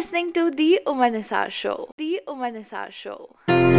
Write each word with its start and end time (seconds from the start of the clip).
listening 0.00 0.32
to 0.32 0.50
The 0.50 0.80
Umar 0.88 1.10
Nisar 1.10 1.50
Show. 1.50 1.90
The 1.98 2.22
Umar 2.26 2.50
Nisar 2.52 2.88
Show. 2.92 3.18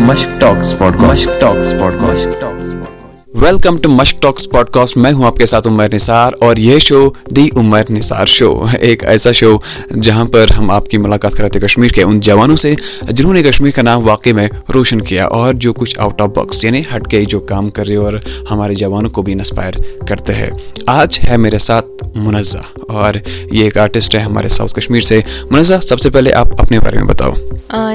Mushk 0.08 0.40
talks 0.42 0.74
podcast 0.80 1.28
Mushk 1.28 1.42
talks 1.42 1.74
podcast 1.80 2.30
talks 2.42 2.74
podcast 2.74 3.11
welcome 3.34 3.78
to 3.78 3.90
Mushk 3.90 4.22
talks 4.22 4.50
podcast 4.70 4.98
میں 4.98 5.12
ہوں 5.12 5.26
آپ 5.26 5.36
کے 5.36 5.46
ساتھ 5.46 5.68
عمر 5.68 5.88
نثار 5.94 6.32
اور 6.40 6.58
یہ 6.58 6.80
شو 6.80 7.10
دی 7.36 7.50
عمر 7.56 7.82
نثار 7.90 8.26
شو 8.26 8.64
ایک 8.80 9.06
ایسا 9.06 9.32
شو 9.32 9.58
جہاں 10.02 10.26
پر 10.26 10.46
ہم 10.58 10.72
آپ 10.72 10.86
کی 10.86 10.98
ملاقات 10.98 11.32
کراتے 11.32 11.60
کشمیر 11.60 11.90
کے 11.90 12.04
ان 12.04 12.20
جوانوں 12.20 12.56
سے 12.56 12.76
جنہوں 13.10 13.34
نے 13.34 13.44
کشمیر 13.44 13.72
کا 13.72 13.82
نام 13.82 14.08
واقعی 14.08 14.34
میں 14.34 14.48
روشن 14.74 15.02
کیا 15.02 15.26
اور 15.26 15.54
جو 15.54 15.74
کچھ 15.74 16.00
آؤٹ 16.00 16.22
آف 16.22 16.30
باکس 16.30 16.66
یعنی 16.66 16.82
ہٹ 16.96 17.08
کے 17.08 17.26
جو 17.26 17.40
کام 17.40 17.70
کر 17.70 17.88
رہے 17.88 17.96
اور 17.96 18.14
ہمارے 18.52 18.74
جوانوں 18.74 19.10
کو 19.10 19.22
بھی 19.22 19.34
انسپائر 19.34 19.74
کرتے 20.08 20.34
ہیں۔ 20.34 20.50
آج 20.88 21.20
ہے 21.30 21.38
میرے 21.38 21.58
ساتھ 21.58 21.86
منزہ 22.16 22.82
اور 22.90 23.14
یہ 23.52 23.64
ایک 23.64 23.78
آرٹسٹ 23.78 24.16
ہے 24.16 24.20
ہمارے 24.20 24.50
ساؤتھ 24.50 24.76
کشمیر 24.76 25.02
سے۔ 25.02 25.22
منزہ 25.52 25.74
سب 25.84 26.00
سے 26.00 26.10
پہلے 26.10 26.34
آپ 26.34 26.62
اپنے 26.62 26.80
بارے 26.80 26.98
میں 26.98 27.06
بتاؤ۔ 27.06 27.32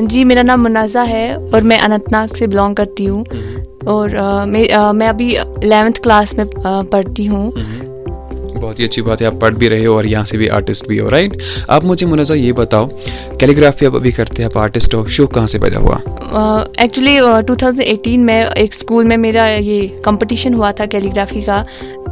جی 0.00 0.24
میرا 0.24 0.42
نام 0.42 0.62
منازہ 0.62 1.08
ہے 1.08 1.32
اور 1.52 1.60
میں 1.60 1.78
اننت 1.78 2.12
ناگ 2.12 2.34
سے 2.34 2.46
بلانگ 2.46 2.74
کرتی 2.74 3.08
ہوں۔ 3.08 3.24
اور 3.86 4.10
میں 4.94 5.08
ابھی 5.08 5.36
الیونتھ 5.38 6.00
کلاس 6.02 6.34
میں 6.34 6.44
پڑھتی 6.90 7.28
ہوں۔ 7.28 7.50
بہت 8.62 8.78
ہی 8.78 8.84
اچھی 8.84 9.02
بات 9.02 9.20
ہے، 9.20 9.26
آپ 9.26 9.40
پڑھ 9.40 9.54
بھی 9.54 9.68
رہے 9.70 9.86
ہو 9.86 9.94
اور 9.96 10.04
یہاں 10.04 10.24
سے 10.24 10.38
بھی 10.38 10.50
آرٹسٹ 10.50 10.86
بھی 10.86 11.00
ہو 11.00 11.10
رائٹ 11.10 11.36
آپ 11.68 11.84
مجھے 11.84 12.06
منازع 12.06 12.34
یہ 12.34 12.52
بتاؤ 12.52 12.86
کیلیگرافی 13.40 13.86
آپ 13.86 13.94
ابھی 13.94 14.10
کرتے 14.10 14.42
ہیں، 14.42 14.50
آپ 14.54 14.58
آرٹسٹ 14.58 14.94
ہو، 14.94 15.06
شوق 15.06 15.34
کہاں 15.34 15.46
سے 15.46 15.58
پیدا 15.58 15.78
ہوا؟ 15.78 15.98
ایکچولی 16.76 17.18
ٹو 17.46 17.54
تھاؤزنڈ 17.54 17.86
ایٹین 17.86 18.26
میں 18.26 18.42
ایک 18.56 18.74
اسکول 18.74 19.06
میں 19.06 19.16
میرا 19.16 19.48
یہ 19.50 19.88
کمپٹیشن 20.02 20.54
ہوا 20.54 20.70
تھا 20.70 20.86
کیلیگرافی 20.86 21.40
کا، 21.40 21.62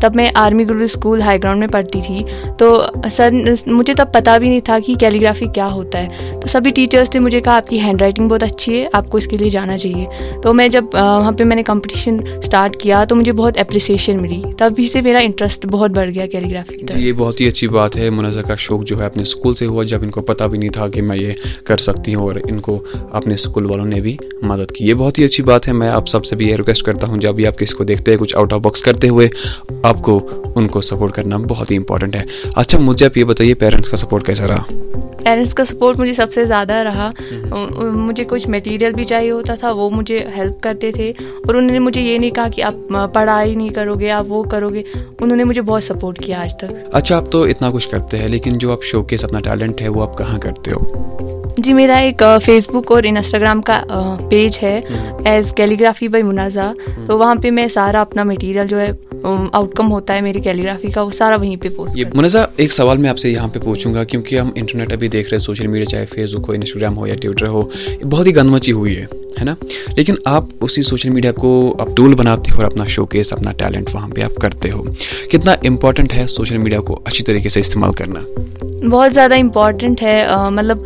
تب 0.01 0.17
میں 0.17 0.29
آرمی 0.35 0.65
گرو 0.69 0.83
اسکول 0.85 1.21
ہائی 1.21 1.43
گراؤنڈ 1.43 1.61
میں 1.61 1.69
پڑھتی 1.69 2.01
تھی۔ 2.07 2.23
تو 2.59 2.83
سر، 3.11 3.31
مجھے 3.67 3.95
تب 3.95 4.13
پتہ 4.13 4.39
بھی 4.39 4.49
نہیں 4.49 4.61
تھا 4.61 4.79
کہ 4.87 4.95
کیلیگرافی 4.95 5.47
کیا 5.55 5.67
ہوتا 5.73 6.03
ہے۔ 6.03 6.39
تو 6.43 6.49
سبھی 6.49 6.71
ٹیچرس 6.71 7.11
نے 7.15 7.21
مجھے 7.21 7.41
کہا، 7.41 7.57
آپ 7.57 7.69
کی 7.69 7.81
ہینڈ 7.81 8.03
رائٹنگ 8.03 8.29
بہت 8.29 8.43
اچھی 8.43 8.81
ہے، 8.81 8.89
آپ 8.93 9.09
کو 9.11 9.19
اس 9.19 9.27
کے 9.27 9.37
لیے 9.37 9.51
جانا 9.51 9.79
چاہیے۔ 9.79 10.07
تو 10.43 10.55
میں 10.55 10.69
جب 10.69 10.85
وہاں 10.93 11.33
پہ 11.33 11.45
میں 11.45 11.57
نے 11.57 11.63
کمپٹیشن 11.63 12.17
اسٹارٹ 12.39 12.77
کیا، 12.77 13.05
تو 13.05 13.17
مجھے 13.17 13.33
بہت 13.33 13.59
اپریسیشن 13.61 14.23
ملی۔ 14.23 14.43
تبھی 14.59 14.87
سے 14.89 15.01
میرا 15.01 15.19
انٹرسٹ 15.19 15.67
بہت 15.67 15.91
بڑھ 15.91 16.11
گیا 16.15 16.27
کیلیگرافی 16.35 16.77
کی 16.77 16.87
جی، 16.95 17.01
یہ 17.01 17.13
بہت 17.13 17.41
ہی 17.41 17.49
اچھی 17.49 17.69
بات 17.69 17.97
ہے۔ 17.97 18.11
منازع 18.11 18.43
کا 18.43 18.55
شوق 18.57 18.85
جو 18.85 19.01
ہے 19.01 19.07
اپنے 19.07 19.23
اسکول 19.23 19.55
سے 19.55 19.67
ہوا، 19.67 19.85
جب 19.85 20.03
ان 20.03 20.11
کو 20.11 20.21
پتہ 20.21 20.45
بھی 20.45 20.59
نہیں 20.59 20.71
تھا 20.71 20.89
کہ 20.89 21.03
میں 21.03 21.17
یہ 21.17 21.33
کر 21.65 21.77
سکتی 21.77 22.15
ہوں 22.15 22.23
اور 22.23 22.37
ان 22.51 22.61
کو 22.61 22.85
اپنے 23.13 23.35
اسکول 23.35 23.67
والوں 23.67 23.85
نے 23.85 24.01
بھی 24.01 24.17
مدد 24.43 24.73
کی۔ 24.73 24.85
یہ 24.85 24.95
بہت 24.95 25.19
ہی 25.19 25.25
اچھی 25.25 25.43
بات 25.43 25.69
ہے۔ 25.69 25.73
میں 25.73 25.89
آپ 25.89 26.09
سب 26.09 26.25
سے 26.25 26.37
بھی 26.37 26.49
یہ 26.49 26.57
ریکویسٹ 26.57 26.83
کرتا 26.83 27.07
ہوں، 27.07 27.17
جب 27.17 27.35
بھی 27.35 27.47
آپ 27.47 27.59
کس 27.59 27.75
کو 27.75 27.85
دیکھتے 27.85 28.11
ہیں، 28.11 28.19
کچھ 28.19 28.37
آؤٹ 28.37 28.53
آف 28.53 28.61
باکس 28.61 28.83
کرتے 28.83 29.09
ہوئے 29.09 29.29
آپ 29.83 30.03
کو 30.03 30.31
ان 30.55 30.69
کو 30.69 30.81
سپورٹ 30.81 31.13
کرنا 31.13 31.37
بہت 31.37 31.71
ہی 31.71 31.77
امپورٹنٹ 31.77 32.17
ہے۔ 32.17 32.23
اچھا 32.57 32.79
مجھے 32.79 33.07
آپ 33.07 33.17
یہ 33.17 33.25
بتائیے 33.25 33.55
پیرنٹس 33.55 33.89
کا 33.89 33.97
سپورٹ 33.97 34.27
کیسا 34.27 34.49
رہا؟ 34.49 34.63
پیرنٹس 35.25 35.55
کا 35.55 35.65
سپورٹ 35.65 36.01
مجھے 36.01 36.13
سب 36.13 36.33
سے 36.33 36.45
زیادہ 36.45 36.73
رہا۔ 36.73 37.11
مجھے 37.81 38.25
کچھ 38.25 38.49
میٹیریل 38.49 38.93
بھی 38.93 39.05
چاہیے 39.05 39.31
ہوتا 39.31 39.55
تھا 39.55 39.73
وہ 39.73 39.91
مجھے 39.91 40.25
ہیلپ 40.37 40.63
کرتے 40.63 40.93
تھے۔ 40.93 41.13
اور 41.47 41.55
انہوں 41.55 41.71
نے 41.71 41.79
مجھے 41.79 42.01
یہ 42.01 42.19
نہیں 42.19 42.31
کہا 42.31 42.49
کہ 42.49 42.63
آپ 42.63 43.15
پڑھائی 43.15 43.55
نہیں 43.55 43.69
کرو 43.69 43.95
گے 43.95 44.11
آپ 44.11 44.25
وہ 44.29 44.43
کرو 44.43 44.69
گے۔ 44.69 44.83
انہوں 45.21 45.37
نے 45.37 45.45
مجھے 45.45 45.61
بہت 45.61 45.83
سپورٹ 45.83 46.19
کیا 46.19 46.43
آج 46.43 46.57
تک۔ 46.57 46.65
اچھا 46.93 47.17
آپ 47.17 47.33
تو 47.33 47.43
اتنا 47.43 47.71
کچھ 47.71 47.89
کرتے 47.89 48.19
ہیں 48.19 48.29
لیکن 48.29 48.59
جو 48.59 48.73
آپ 48.73 48.83
شو 48.83 49.03
کیس 49.03 49.25
اپنا 49.25 49.41
ٹیلنٹ 49.41 49.83
ہے 49.83 49.89
وہ 49.89 50.03
آپ 50.03 50.19
کہاں 50.19 50.39
کرتے 50.39 50.71
ہو؟ 50.71 51.44
جی 51.59 51.73
میرا 51.73 51.97
ایک 51.97 52.23
فیس 52.45 52.69
بک 52.69 52.93
اور 52.93 53.03
انسٹاگرام 53.05 53.63
کا 53.63 53.81
پیج 54.31 54.59
ہے 54.63 54.81
ایز 55.25 55.53
کیلیگرافی 55.53 56.09
بائی 56.09 56.23
منازع 56.23 56.73
تو 57.07 57.19
وہاں 57.19 57.35
پہ 57.35 57.51
میں 57.51 57.69
سارا 57.69 58.01
اپنا 58.01 58.23
مٹیریل 58.23 58.69
جو 58.69 58.81
ہے 58.81 58.91
آؤٹ 59.53 59.75
کم 59.75 59.93
ہوتا 59.93 60.15
ہے 60.15 60.21
میری 60.21 60.41
کیلیگرافی 60.41 60.91
کا 60.91 61.03
وہ 61.03 61.11
سارا 61.11 61.37
وہیں 61.37 61.57
پہ 61.57 61.69
پوسٹ 61.77 61.99
منازع 62.15 62.45
ایک 62.57 62.73
سوال 62.73 62.99
میں 62.99 63.11
آپ 63.11 63.19
سے 63.19 63.31
یہاں 63.31 63.49
پہ 63.49 63.59
پوچھوں 63.59 63.95
گا 63.95 64.05
کیونکہ 64.05 64.39
ہم 64.39 64.51
انٹرنیٹ 64.55 64.93
ابھی 64.93 65.09
دیکھ 65.09 65.29
رہے 65.29 65.37
ہیں 65.37 65.45
سوشل 65.45 65.67
میڈیا 65.67 65.85
چاہے 65.85 66.07
فیس 66.07 66.35
بک 66.35 66.49
ہو 66.49 66.53
انسٹاگرام 66.53 66.99
ہو 66.99 67.07
یا 67.07 67.15
ٹویٹر 67.23 67.47
ہو 67.47 67.63
بہت 68.11 68.27
ہی 68.27 68.37
گند 68.37 68.51
مچی 68.51 68.73
ہوئی 68.73 68.97
ہے 68.99 69.07
ہے 69.39 69.45
نا؟ 69.45 69.55
لیکن 69.97 70.15
آپ 70.25 70.45
اسی 70.61 70.83
سوشل 70.83 71.11
میڈیا 71.11 71.33
کو 71.33 71.77
آپ 71.79 71.89
ٹول 71.97 72.15
بناتے 72.15 72.51
ہو 72.51 72.57
اور 72.57 72.65
اپنا 72.65 72.87
شو 72.87 73.07
کیس 73.07 73.33
اپنا 73.33 73.53
ٹیلنٹ 73.53 73.95
وہاں 73.95 74.09
پہ 74.09 74.21
آپ 74.21 74.35
کرتے 74.35 74.71
ہو۔ 74.71 74.83
کتنا 75.33 75.53
امپورٹنٹ 75.65 76.15
ہے 76.15 76.27
سوشل 76.27 76.59
میڈیا 76.59 76.81
کو 76.81 77.01
اچھی 77.05 77.25
طریقے 77.25 77.49
سے 77.49 77.61
استعمال 77.61 77.93
کرنا؟ 77.93 78.21
بہت 78.91 79.15
زیادہ 79.15 79.35
امپورٹنٹ 79.35 80.03
ہے 80.03 80.27
مطلب 80.51 80.79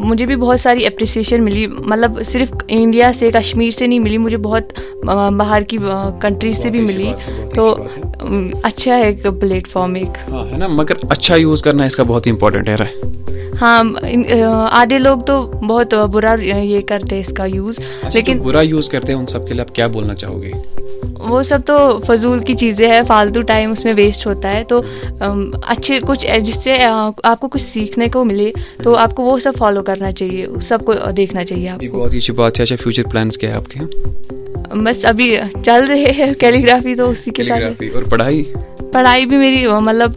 مجھے 0.00 0.26
بھی 0.26 0.36
بہت 0.36 0.60
ساری 0.60 0.86
اپریسیشن 0.86 1.42
ملی۔ 1.44 1.66
مطلب 1.66 2.20
صرف 2.28 2.52
انڈیا 2.68 3.12
سے 3.14 3.30
کشمیر 3.34 3.70
سے 3.70 3.86
نہیں 3.86 3.98
ملی 3.98 4.18
مجھے 4.18 4.36
بہت 4.36 4.72
باہر 5.36 5.62
کی 5.68 5.78
کنٹریز 6.22 6.62
سے 6.62 6.70
بھی 6.70 6.80
ملی۔ 6.80 7.12
تو 7.54 7.74
اچھا 8.62 8.96
ہے 8.96 9.06
ایک 9.06 9.26
پلیٹ 9.40 9.68
فارم 9.68 9.94
ایک۔ 9.94 10.18
ہاں 10.30 10.44
ہے 10.46 10.58
نا؟ 10.58 10.66
مگر 10.70 11.04
اچھا 11.10 11.36
یوز 11.36 11.62
کرنا 11.62 11.84
اس 11.84 11.96
کا 11.96 12.02
بہت 12.02 12.26
ہی 12.26 12.30
امپورٹنٹ 12.30 12.68
ہے 12.68 12.76
ہاں 13.60 13.82
آدھے 14.72 14.98
لوگ 14.98 15.18
تو 15.18 15.40
بہت 15.68 15.94
برا 16.12 16.34
یہ 16.40 16.80
کرتے 16.88 17.14
ہیں 17.14 17.22
اس 17.22 17.32
کا 17.36 17.44
یوز 17.44 17.78
اچھا، 17.78 18.08
لیکن 18.14 18.38
برا 18.38 18.60
یوز 18.62 18.88
کرتے 18.88 19.12
ہیں 19.12 19.18
ان 19.20 19.26
سب 19.26 19.46
کے 19.48 19.54
لیے 19.54 19.62
آپ 19.62 19.74
کیا 19.74 19.86
بولنا 19.86 20.14
چاہو 20.14 20.42
گے؟ 20.42 20.50
وہ 21.28 21.42
سب 21.42 21.58
تو 21.66 22.00
فضول 22.06 22.38
کی 22.38 22.54
چیزیں 22.54 22.88
ہیں 22.88 23.02
فالتو 23.06 23.42
ٹائم 23.42 23.70
اس 23.70 23.84
میں 23.84 23.94
ویسٹ 23.96 24.26
ہوتا 24.26 24.56
ہے۔ 24.56 24.64
تو 24.64 24.82
اچھے 25.66 25.98
کچھ 26.06 26.26
جس 26.40 26.58
سے 26.64 26.76
آپ 27.22 27.40
کو 27.40 27.48
کچھ 27.48 27.62
سیکھنے 27.62 28.08
کو 28.08 28.24
ملے 28.24 28.52
تو 28.82 28.94
آپ 28.96 29.14
کو 29.14 29.22
وہ 29.22 29.38
سب 29.38 29.52
فالو 29.58 29.82
کرنا 29.82 30.12
چاہیے 30.12 30.46
سب 30.68 30.78
کو 30.84 30.92
دیکھنا 31.16 31.44
چاہیے 31.44 31.68
آپ 31.68 31.80
جی، 31.80 31.88
کو۔ 31.88 31.98
بہت 31.98 32.14
اچھی 32.14 32.32
بات 32.32 32.58
ہے۔ 32.58 32.64
اچھا 32.64 32.76
فیوچر 32.82 33.02
پلانس 33.10 33.38
کیا 33.38 33.50
ہے 33.50 33.54
آپ 33.54 33.68
کے 33.68 33.80
بس 34.74 35.04
ابھی 35.04 35.36
چل 35.64 35.84
رہے 35.88 36.12
ہیں 36.18 36.34
کیلیگرافی 36.40 36.94
تو 36.94 37.10
اسی 37.10 37.30
کے 37.30 37.44
ساتھ۔ 37.44 37.82
اور 37.94 38.02
پڑھائی؟ 38.02 38.44
پڑھائی 38.92 39.26
بھی 39.26 39.36
میری 39.36 39.66
مطلب 39.66 40.10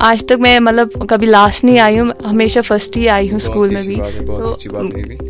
آج 0.00 0.24
تک 0.26 0.32
میں 0.38 0.60
مطلب 0.60 1.08
کبھی 1.08 1.26
لاسٹ 1.26 1.64
نہیں 1.64 1.78
آئی 1.78 2.00
ہوں 2.00 2.10
ہمیشہ 2.30 2.58
فرسٹ 2.64 2.96
ہی 2.96 3.08
آئی 3.08 3.28
ہوں 3.28 3.36
اسکول 3.36 3.70
میں 3.70 3.82
بھی۔ 3.82 3.96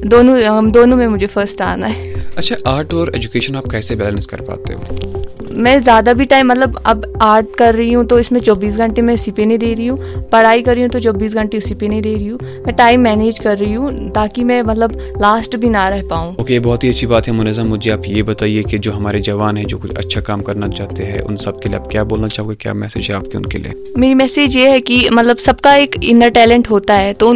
دونوں 0.03 0.39
دونوں 0.71 0.97
میں 0.97 1.09
مجھے 1.09 1.27
فرسٹ 1.27 1.61
آنا 1.61 1.97
ہے۔ 1.97 2.13
اچھا 2.37 2.57
آرٹ 2.65 2.95
اور 2.95 3.09
ایجوکیشن 3.09 3.57
آپ 3.57 3.65
کیسے 3.65 3.97
بیلنس 3.97 4.27
کر 4.27 4.41
پاتے 4.41 4.75
ہو؟ 4.75 5.20
میں 5.61 5.79
زیادہ 5.79 6.13
بھی 6.17 6.25
ٹائم 6.25 6.49
مطلب 6.49 6.71
اب 6.85 7.05
آرٹ 7.21 7.45
کر 7.59 7.75
رہی 7.79 7.95
ہوں 7.95 8.05
تو 8.05 8.17
اس 8.17 8.33
میں 8.33 8.41
چوبیس 8.41 8.79
گھنٹے 8.79 9.03
میں 9.03 9.15
اسی 9.15 9.33
پہ 9.33 9.43
نہیں 9.43 9.59
دے 9.59 9.75
رہی 9.77 9.89
ہوں۔ 9.89 9.97
پڑھائی 10.31 10.63
کر 10.63 10.75
رہی 10.75 10.83
ہوں 10.83 10.89
تو 10.89 10.99
چوبیس 10.99 11.35
گھنٹے 11.35 11.57
اسی 11.57 11.75
پہ 11.75 11.87
نہیں 11.87 12.01
دے 12.01 12.15
رہی 12.15 12.31
ہوں۔ 12.31 12.39
میں 12.43 12.73
ٹائم 12.73 13.03
مینیج 13.03 13.41
کر 13.41 13.57
رہی 13.61 13.77
ہوں 13.77 14.11
تاکہ 14.15 14.45
میں 14.45 14.63
مطلب 14.63 14.91
لاسٹ 15.21 15.57
بھی 15.57 15.69
نہ 15.69 15.85
رہ 15.85 16.03
پاؤں۔ 16.09 16.35
اوکے 16.39 16.61
بہت 16.61 16.85
ہی 16.85 16.89
اچھی 16.89 17.07
بات 17.07 17.29
ہے 17.29 17.33
منظم 17.33 17.69
مجھے 17.69 17.93
آپ 17.93 18.09
یہ 18.09 18.23
بتائیے 18.23 18.63
کہ 18.63 18.79
جو 18.79 18.97
ہمارے 18.97 19.21
جوان 19.21 19.57
ہیں 19.57 19.65
جو 19.65 19.79
کچھ 19.79 19.93
اچھا 19.97 20.21
کام 20.21 20.43
کرنا 20.45 20.69
چاہتے 20.69 21.05
ہیں 21.05 21.19
ان 21.19 21.37
سب 21.37 21.63
کے 21.63 21.69
لیے 21.69 21.79
آپ 21.79 21.91
کیا 21.91 22.03
بولنا 22.03 22.29
چاہو 22.29 22.51
گے؟ 22.51 22.57
کیا 22.57 22.73
میسج 22.73 23.11
ہے 23.11 23.15
آپ 23.15 23.25
کے 23.25 23.37
ان 23.37 23.47
کے 23.47 23.59
لیے؟ 23.59 23.73
میری 23.97 24.15
میسیج 24.15 24.57
یہ 24.57 24.69
ہے 24.69 24.81
کہ 24.81 25.09
مطلب 25.11 25.39
سب 25.39 25.61
کا 25.61 25.73
ایک 25.73 25.97
انر 26.03 26.29
ٹیلنٹ 26.29 26.71
ہوتا 26.71 27.03
ہے۔ 27.03 27.13
تو 27.15 27.35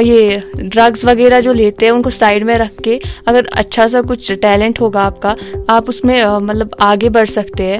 یہ 0.00 0.30
ڈرگس 0.54 1.04
وغیرہ 1.04 1.40
جو 1.40 1.52
لیتے 1.52 1.86
ہیں 1.86 1.92
ان 1.92 2.02
کو 2.02 2.10
سائڈ 2.10 2.42
میں 2.42 2.58
رکھ 2.58 2.82
کے 2.82 2.98
اگر 3.26 3.40
اچھا 3.52 3.88
سا 3.88 4.00
کچھ 4.08 4.32
ٹیلنٹ 4.32 4.80
ہوگا 4.80 5.04
آپ 5.04 5.22
کا 5.22 5.34
آپ 5.68 5.84
اس 5.88 6.04
میں 6.04 6.24
مطلب 6.42 6.57
آگے 6.78 7.08
بڑھ 7.08 7.28
سکتے 7.28 7.64
ہیں 7.64 7.78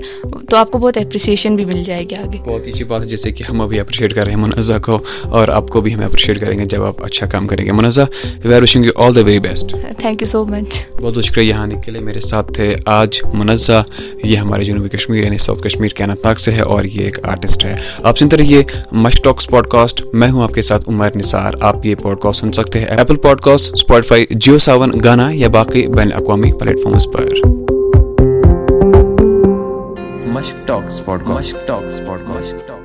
تو 0.50 0.56
آپ 0.56 0.70
کو 0.70 0.78
بہت 0.78 0.96
اپریسیشن 0.96 1.56
بھی 1.56 1.64
مل 1.64 1.82
جائے 1.84 2.04
گی 2.10 2.14
آگے۔ 2.14 2.38
بہت 2.44 2.68
اچھی 2.68 2.84
بات 2.84 3.02
ہے 3.02 3.06
جیسے 3.06 3.30
کہ 3.30 3.44
ہم 3.48 3.60
ابھی 3.60 3.80
اپریشیٹ 3.80 4.14
کر 4.14 4.24
رہے 4.24 4.32
ہیں 4.32 4.40
منزہ 4.40 4.74
کو 4.84 4.98
اور 5.22 5.48
آپ 5.48 5.68
کو 5.68 5.80
بھی 5.80 5.94
ہم 5.94 6.02
اپریشیٹ 6.04 6.40
کریں 6.40 6.58
گے 6.58 6.64
جب 6.64 6.84
آپ 6.84 7.04
اچھا 7.04 7.26
کام 7.26 7.46
کریں 7.46 7.64
گے۔ 7.66 7.72
Munazza 7.72 8.02
we 8.44 8.54
are 8.54 8.62
wishing 8.62 8.84
you 8.84 8.92
all 8.96 9.14
the 9.14 9.20
very 9.20 9.40
best 9.40 9.74
thank 9.96 10.22
you 10.22 10.28
so 10.28 10.44
much 10.46 10.82
بہت 11.02 11.14
بہت 11.14 11.24
شکریہ 11.24 11.48
یہاں 11.48 11.62
آنے 11.62 11.74
کے 11.84 11.90
لیے 11.92 12.00
میرے 12.00 12.20
ساتھ 12.20 12.52
تھے 12.52 12.74
آج 12.86 13.20
منزہ۔ 13.34 13.82
یہ 14.24 14.36
ہمارے 14.36 14.64
جنوبی 14.64 14.88
کشمیر 14.88 15.24
یعنی 15.24 15.38
ساؤتھ 15.38 15.62
کشمیر 15.62 15.88
کے 15.88 16.04
انت 16.04 16.24
ناگ 16.26 16.34
سے 16.34 16.52
ہے 16.52 16.60
اور 16.60 16.84
یہ 16.84 17.00
ایک 17.00 17.18
آرٹسٹ 17.28 17.64
ہے۔ 17.64 17.76
آپ 18.02 18.18
سنتے 18.18 18.36
رہیے 18.36 18.62
مش 18.92 19.20
ٹاکس 19.24 19.46
پوڈ 19.46 19.66
کاسٹ 19.66 20.02
میں 20.12 20.30
ہوں 20.30 20.42
آپ 20.42 20.54
کے 20.54 20.62
ساتھ 20.62 20.88
عمر 20.88 21.16
نثار۔ 21.16 21.54
آپ 21.60 21.86
یہ 21.86 21.94
پوڈ 21.94 22.20
کاسٹ 22.20 22.40
سن 22.40 22.52
سکتے 22.52 22.78
ہیں 22.78 22.86
Apple 22.86 23.16
podcast 23.40 23.72
Spotify 23.74 24.26
Jio 24.30 24.58
Saavn 24.58 24.90
Gaana 25.04 25.30
یا 25.32 25.48
باقی 25.48 25.86
بین 25.86 26.12
الاقوامی 26.12 26.52
پلیٹ 26.52 26.76
فارمز 26.84 27.06
پر۔ 27.12 27.57
Mushk 30.38 30.66
talks 30.66 31.04
podcast. 31.26 31.66
Talks 31.66 32.00
podcast. 32.26 32.77